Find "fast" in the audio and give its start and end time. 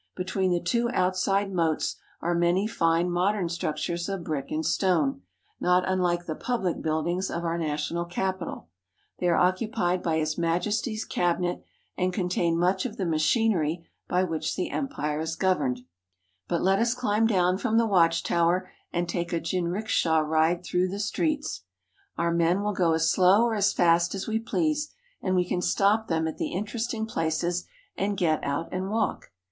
23.71-24.15